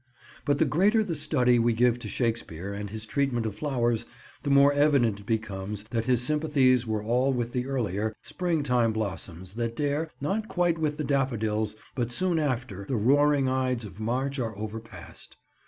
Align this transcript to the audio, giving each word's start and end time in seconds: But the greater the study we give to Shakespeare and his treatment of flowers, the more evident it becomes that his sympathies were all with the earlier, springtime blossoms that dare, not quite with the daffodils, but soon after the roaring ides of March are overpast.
But 0.45 0.57
the 0.57 0.65
greater 0.65 1.03
the 1.03 1.13
study 1.13 1.59
we 1.59 1.73
give 1.73 1.99
to 1.99 2.07
Shakespeare 2.07 2.73
and 2.73 2.89
his 2.89 3.05
treatment 3.05 3.45
of 3.45 3.53
flowers, 3.53 4.07
the 4.41 4.49
more 4.49 4.73
evident 4.73 5.19
it 5.19 5.25
becomes 5.27 5.83
that 5.91 6.05
his 6.05 6.23
sympathies 6.23 6.87
were 6.87 7.03
all 7.03 7.33
with 7.35 7.51
the 7.51 7.67
earlier, 7.67 8.15
springtime 8.23 8.93
blossoms 8.93 9.53
that 9.53 9.75
dare, 9.75 10.09
not 10.19 10.47
quite 10.47 10.79
with 10.79 10.97
the 10.97 11.03
daffodils, 11.03 11.75
but 11.93 12.11
soon 12.11 12.39
after 12.39 12.83
the 12.87 12.95
roaring 12.95 13.47
ides 13.47 13.85
of 13.85 13.99
March 13.99 14.39
are 14.39 14.57
overpast. 14.57 15.37